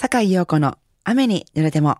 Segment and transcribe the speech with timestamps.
[0.00, 1.98] 坂井陽子の雨に濡れても。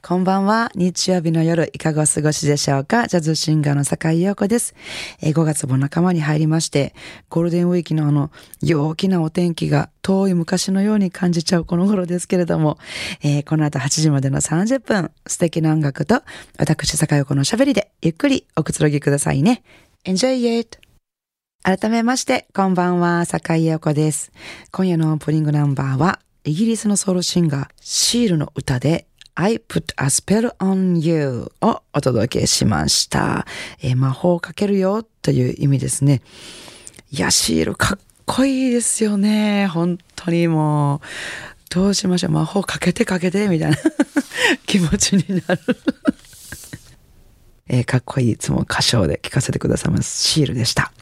[0.00, 0.70] こんばんは。
[0.74, 4.74] 日曜日の夜、いかがお過ごしでしょうかジャズシンガーの坂井陽子です。
[5.20, 6.94] え5月も仲間に入りまして、
[7.28, 8.30] ゴールデンウィークのあの、
[8.62, 12.78] 陽気なお天気が遠い昔のように感じちゃうこの頃ですけれども、
[13.22, 16.22] えーこの後8時までの30分、素敵な音楽と、
[16.56, 19.62] 私坂井陽子の喋りで、ゆっくりおくつろぎくださいね。
[20.06, 20.78] Enjoy it!
[21.62, 24.32] 改めまして、こんばんは、坂井陽子です。
[24.70, 33.44] 今夜のオープニングナンバーは、イギリスのソウルシンガー、シールの歌で、I put a spell on you をお届けしました。
[33.82, 36.22] えー魔法をかけるよという意味ですね。
[37.10, 39.66] いや、シールかっこいいですよね。
[39.66, 41.00] 本当にもう、
[41.68, 42.30] どうしましょう。
[42.30, 43.76] 魔法かけてかけてみたいな
[44.66, 45.60] 気持ちになる。
[47.68, 50.22] えーかっこいいいつも歌唱で聴かせてくださいます。
[50.22, 50.92] シールでした。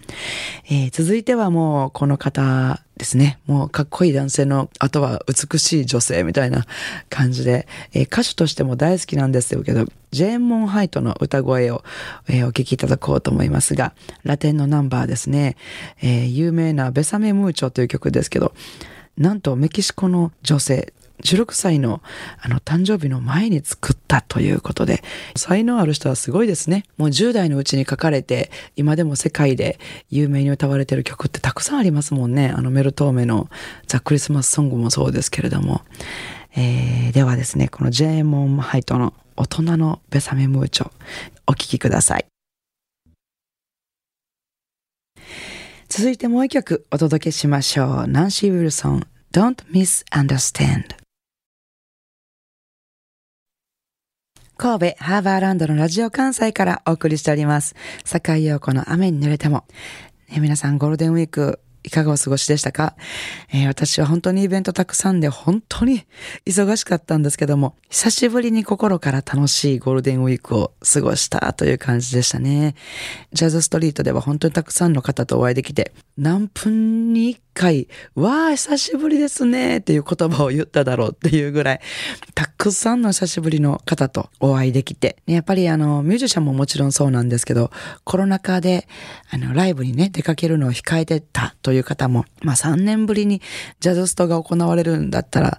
[0.70, 3.38] えー続いてはもうこの方ですね。
[3.46, 6.64] もうかっこいい男性の、あとは美しい女性みたいな
[7.10, 11.84] 感じで、えー歌手としても大好きなんですけど、ジェーン・モン・ハイトの歌声を、
[12.28, 15.56] えーお聴きいただこうと思いますが、ラテンのナンバーですね。
[16.02, 18.54] えー有名なベサメ・ムーチョという曲ですけど、
[19.18, 20.92] なんとメキシコの女性、
[21.22, 22.02] 16歳の
[22.40, 25.02] あの誕生日の前に作ったということで、
[25.36, 26.84] 才能ある人はすごいですね。
[26.96, 29.78] もう10代のうちに書かれて、今でも世界で
[30.10, 32.52] 有名に歌われてる曲ってたくさんありますもんね。
[32.54, 33.48] あのメルトーメの
[33.86, 35.82] ザ・クリスマスソングもそうですけれども。
[36.56, 40.90] えーではですね、このジェーモン・ハイトの大人のベサメ・ムーチョ、
[41.46, 42.26] お聴きください。
[45.88, 48.08] 続いてもう一曲お届けしましょう。
[48.08, 51.03] ナンシー・ウィルソン、Don't Misunderstand。
[54.64, 57.74] 神戸ハーバーランドのラジオ関西からお送りしております。
[58.02, 59.66] 坂井陽子の雨に濡れても。
[60.30, 62.96] ね、皆さんゴールデンウィークいかがお過ごしでしたか、
[63.52, 66.06] えー私は本当にイベントたくさんで本当に
[66.46, 72.74] 忙しかったんですけども、久しぶりに心から楽しいゴールデンウィークを過ごしたという感じでしたね。
[73.32, 81.80] ジャズストリートでは本当にたくさんの方とお会いできて、何分に一回、わあ、久しぶりですねっていう言葉を言っただろうっていうぐらい、
[82.34, 87.70] たくさんの久しぶりの方とお会いできて、やっぱりあの、ミュージシャンももちろんそうなんですけど、
[88.04, 88.86] コロナ禍で、
[89.30, 93.42] あの、ライブにね、出かけるのを控えてたといういう方も、まあ3年ぶりに
[93.80, 95.58] ジャズストが行われるんだったら、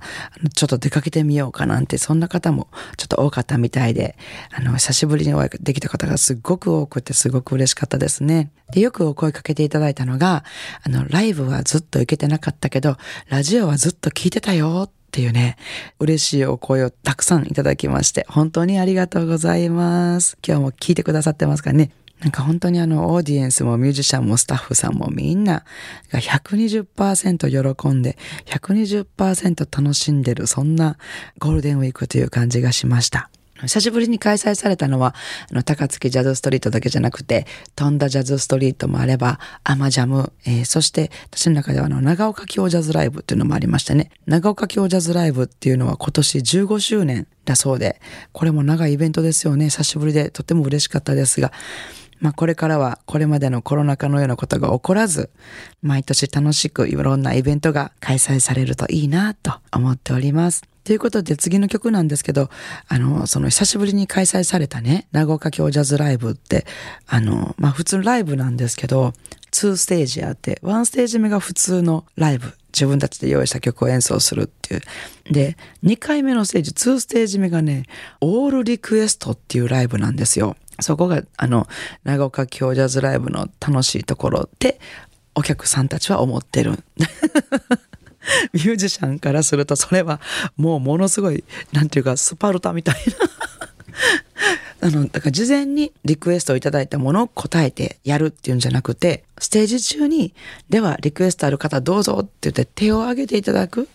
[0.54, 2.68] ちょっと出かけてみようかなんて、そんな方も
[2.98, 4.18] ちょっと多かったみたいで、
[4.52, 8.52] あの、久しぶりにお会いできた方がすごく多くて、すごく嬉しかったですね。
[8.72, 10.44] で、よくお声かけていただいたのが、
[10.84, 12.98] あの、ライブはずっと行けてなかったけど、
[13.30, 15.58] ラジオはずっと聞いてたよっていうね、
[16.00, 20.38] 嬉しいお声をたくさんいただきまして、本当にありがとうございます。
[20.46, 21.92] 今日も聞いてくださってますからね。
[22.26, 25.64] なんか本当にあの、オーディエンスもミュージシャンもスタッフさんもみんな
[26.12, 30.98] が120%喜んで、120%楽しんでる、そんな
[31.38, 33.30] ゴールデンウィークという感じがしました。
[33.62, 35.14] 久しぶりに開催されたのは、
[35.52, 44.10] あの、高槻ジャズストリートだけじゃなくて、飛んだジャズストリートもあれば、アマジャム、えーそして、私の中ではあの、長岡京ジャズライブっていうのもありましたね。
[44.26, 48.02] 長岡京ジャズライブっていうのは今年15周年だそうで、
[48.34, 49.66] これも長いイベントですよね。
[49.66, 51.54] 久しぶりでとっても嬉しかったですが、
[52.20, 55.30] まあこれからはこれまでのコロナ禍のようなことが起こらず、
[55.82, 60.64] 毎年楽しくいろんなイベントが開催されるといいなと思っております。
[60.86, 62.50] ということで次の曲なんですけど、
[62.88, 66.66] あの、その久しぶりに開催されたね、長岡京ジャズライブって、
[67.08, 69.14] あの、まあ普通のライブなんですけど、
[69.52, 72.54] 2ステージあって、1ステージ目が普通のライブ。
[72.76, 74.82] 自分たちで用意した曲を演奏するっていう。
[75.32, 77.86] で、2回目のステージ、2ステージ目がね、
[78.20, 80.58] オールリクエストっていうライブなんですよ。
[80.80, 81.68] そこが、あの、
[82.04, 84.80] 長岡京ジャズライブの楽しいところって、
[85.36, 86.72] お客さんたちは思ってる。
[88.54, 90.20] ミュージシャンからするとそれは
[90.58, 92.96] もうものすごい、なんていうか、スパルタみたい
[94.82, 94.88] な。
[94.88, 100.34] あの、だから事前にリクエストをいただいたものを答えてやるっていうんじゃなくて、ステージ中に、
[100.70, 103.88] ではリクエストある方どうぞって言って手を挙げていただく。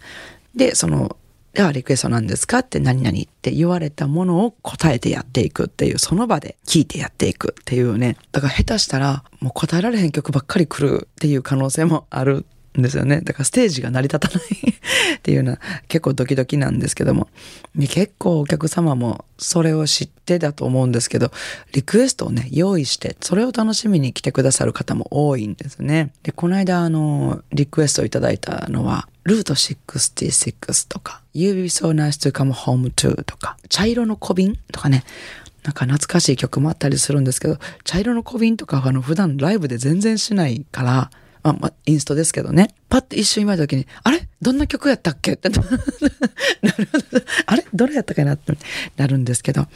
[0.55, 1.17] で、その、
[1.53, 8.17] ではリクエストなんですかって何々って言われたものを答えてやっていくっていう、その場で聞いてやっていくっていうね。
[8.31, 12.47] だから下手したら、もう答えられへん曲ばっかり来るっていう可能性もある
[12.79, 13.21] んですよね。
[13.21, 14.47] だからステージが成り立たない
[15.17, 17.29] っていうのは結構ドキドキなんですけども。
[17.77, 21.31] 結構お客様もそれを知ってだと思うんですけど、
[21.73, 26.13] リクエストをね、用意して、それを楽しみに来てくださる方も多いんですね。
[26.23, 35.05] で、この間あの、リクエストをいただいたのは、ルート66とか、You be so nice to come home to とか、茶色の小瓶とかね、
[35.63, 41.11] なんか懐かしい曲もあったりするんですけど、茶色の小瓶とかはあの普段ライブで全然しないから、
[41.43, 42.75] まあ、まあ、インストですけどね。
[42.89, 44.29] パッて一瞬今た時に、あれ？
[44.43, 45.35] どんな曲やったっけ？
[45.35, 45.49] って。
[45.53, 46.89] なる
[47.47, 47.65] あれ？
[47.73, 48.35] どれやったかな？
[48.35, 48.53] って。
[48.97, 49.67] なるんですけど。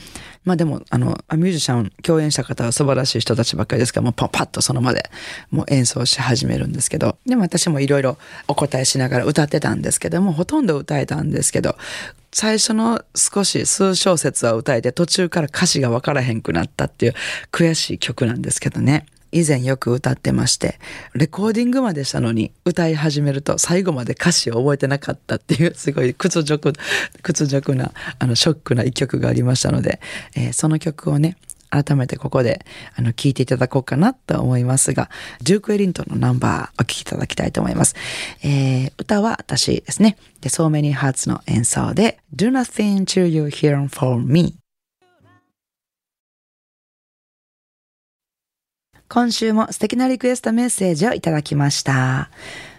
[0.44, 5.08] まあでも、あの、ミュージシャン、共演した方は素晴らしい人たちばっかりですから、もうパッパッとその場で
[5.50, 11.76] もう演奏し始めるんですけど、でも私もいろいろお答えしながら歌ってたんですけども、ほとんど歌えたんですけど、
[12.30, 17.14] 最初の少し数小節は歌えて途中から歌詞がわからへんくなったっていう
[17.52, 19.06] 悔しい曲なんですけどね。
[19.34, 20.78] 以前よく歌ってまして、
[21.12, 26.72] レコーディングまでしたのに歌い始めると最後まで歌詞を覚えてなかったっていうすごい屈辱、
[27.20, 30.00] 屈辱な、あの、ショックな一曲がありましたので、
[30.36, 31.36] えー、その曲をね、
[31.70, 32.64] 改めてここで
[32.94, 35.10] あの聞いていただこうかなと思いますが、
[35.42, 37.96] ジューク・エリントンのナンバーお聴きいただきたいと思います。
[38.44, 40.16] えー、歌は私ですね。
[40.40, 44.54] で、So Many Hearts の演奏で Do Nothing Till You Hear For Me
[49.14, 52.30] 今週も素敵なリクエストメッセージをいただきました。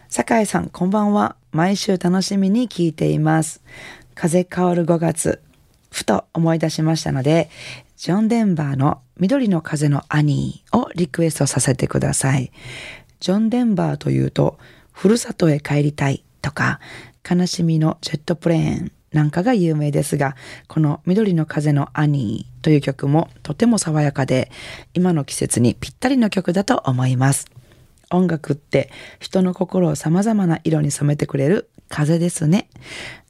[0.10, 1.38] 酒井さん、こんばんは。
[1.54, 3.64] 毎週楽しみに聞いています。
[4.16, 5.42] 風変わる5月、
[5.92, 7.50] ふと思い出しましたので、
[7.96, 12.52] ジョン・デンバーの緑の風のアニーをリクエストさせてください。
[13.22, 14.60] ジョン・デンバーというと、
[14.92, 16.81] ふるさとへ帰りたいとか、
[17.24, 20.36] 悲しみのジェットプレーンなんかが有名ですが、
[20.68, 24.52] この緑の風のアニーという曲もとても爽やかで、
[24.94, 27.48] 今の季節にぴったりの曲だと思います。
[28.12, 28.92] 音楽って
[29.22, 32.68] 人の心を様々な色に染めてくれる風ですね。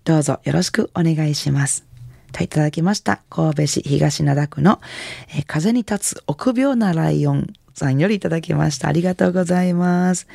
[0.05, 1.85] どうぞよろしくお願いします。
[2.31, 3.21] といただきました。
[3.29, 4.81] 神戸市東灘区の、
[5.29, 8.87] えー、風に立つ臆病なライオンさんよりいただきました。
[8.87, 10.25] ありがとうございます。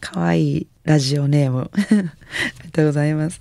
[0.00, 1.70] かわいいラジオネーム。
[1.72, 2.10] ありが
[2.72, 3.40] とうございます。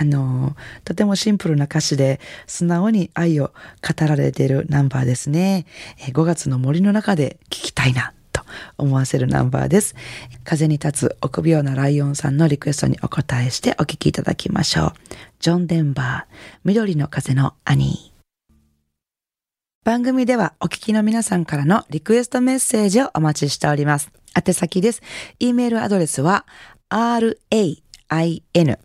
[0.00, 0.54] あの、
[0.84, 3.52] とてもシンプルな歌詞で素直に愛を
[3.82, 5.66] 語られているナンバーですね。
[5.98, 8.42] 5月の森の中で聴きたいなと
[8.76, 9.96] 思わせるナンバーです。
[10.44, 14.92] 風に立つ臆病なライオンさんのリクエストにお答えしてお聴きいただきましょう。
[15.40, 18.12] ジョン・デンバー、緑の風の兄。
[19.82, 24.12] 番組ではお聞きの皆さんからのリクエストメッセージをお待ちしております。
[24.36, 25.02] 宛先です。
[25.40, 26.46] e メールアドレスは
[26.88, 28.78] rain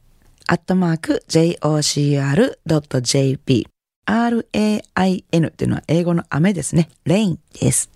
[0.47, 3.67] アットマーク jocr.jp
[4.05, 6.89] rain っていうのは英語の雨ですね。
[7.05, 7.89] rain です。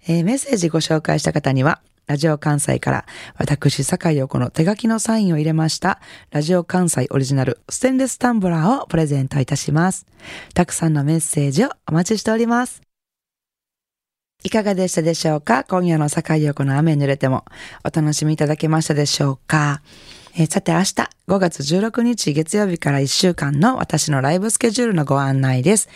[0.08, 3.06] えー、メッセージご紹介した方には、ラジオ関西から
[3.38, 6.00] 私、坂井陽子の手書きのサインを入れました
[6.32, 10.06] ラジオ関西オリジナルステンレスタンブラーをプレゼントいたします。
[10.54, 12.82] たくさんのメッセージをお待ちしております。
[14.44, 15.64] いかがでしたでしょうか？
[15.64, 17.46] 今夜の坂井陽子の雨濡れても
[17.86, 19.82] お楽しみいただけましたでしょうか？
[20.36, 20.94] え、さて明日
[21.28, 25.88] 5月16日月曜日から1週間の私のライブスケジュールのご案内です。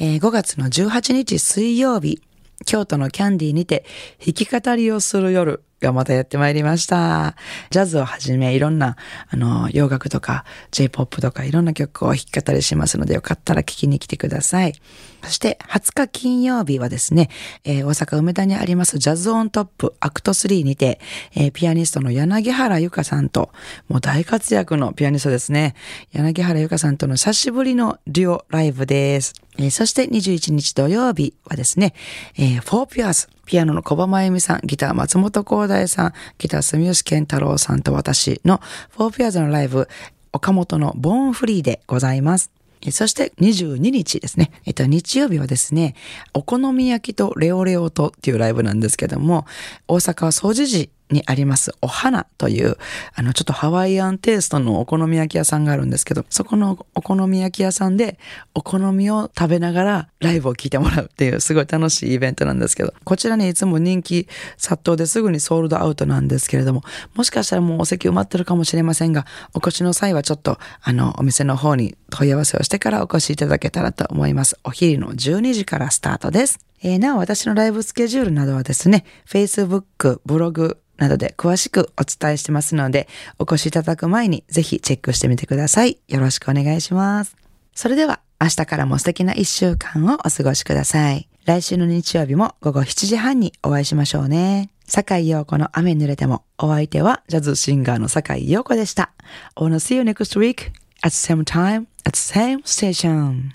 [0.00, 2.20] えー、5月の18日水曜日
[2.66, 3.84] 京都のキャンディーにて
[4.24, 5.62] 弾き語りをする夜。
[5.84, 7.36] がまたやってまいりました。
[7.70, 8.96] ジャズをはじめいろんな、
[9.28, 14.74] あの、洋楽とか J-POP とかいろんな曲を弾き語りしますのでよかったら聴きに来てください。
[15.22, 17.30] そして20日金曜日はですね、
[17.64, 21.00] えー、大阪梅田にありますジャズオントップアクト3にて、
[21.34, 23.50] えー、ピアニストの柳原由香さんと、
[23.88, 25.74] もう大活躍のピアニストですね。
[26.12, 29.34] 柳原由香さんとの久しぶりのデュオライブです。
[29.58, 31.94] えー、そして21日土曜日はですね、
[32.36, 38.60] えー、フォーピアーズ、ピアノの小場真由美さん、ギター松本光大さん、ギター住吉健太郎さんと私の
[38.90, 39.88] フォーピアーズのライブ、
[40.32, 42.50] 岡本のボーンフリーでございます。
[42.90, 44.50] そして22日ですね。
[44.66, 45.94] えっと、日曜日はですね、
[46.34, 49.46] お好み焼きとレオレオとっていうライブなんですけども、
[49.88, 52.76] 大阪は掃除時にありますお花という、
[53.14, 58.18] あの、ちょっとハワイアンテイストのお好み焼き屋さんがあるんですけど、そこのお好み焼き屋さんで
[58.54, 64.28] お好みを食べながらライブを聴いてもらうっていうすごい楽しいイベントなんですけど、こちらにいつも人気
[64.58, 66.82] 殺到ですぐにソールドアウトなんですけれども、
[67.14, 74.58] もしかしたらもうお席埋まってるかもしれませんが、お越しの際はちょっと、あの、お店の方に問い合わせをしてからお越しいただけたらと思います。
[74.64, 76.58] お昼の12時からスタートです。
[76.82, 83.08] えー、なお私のライブスケジュールなどはですね、Facebook、ブログ、などで詳しくお伝えしてますので、
[83.38, 85.98] お越しいただく前にぜひチェックしてみてください。
[86.08, 87.36] よろしくお願いします。
[87.74, 91.28] それでは明日からも素敵な一週間をお過ごしください。
[91.44, 94.70] 来週の日曜日も午後7時半にお会いしましょうね。
[94.86, 99.12] 坂井陽子の雨濡れても、お相手はジャズシンガーの坂井陽子でした。
[99.56, 100.72] I wanna see you next week
[101.02, 103.54] at the same time at the same station.